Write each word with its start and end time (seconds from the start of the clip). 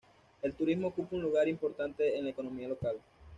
El 0.41 0.55
turismo 0.55 0.87
ocupa 0.87 1.15
un 1.15 1.21
lugar 1.21 1.47
importante 1.47 2.17
en 2.17 2.23
la 2.25 2.31
economía 2.31 2.67
local. 2.67 2.97